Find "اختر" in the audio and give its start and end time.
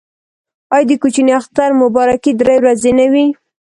1.39-1.69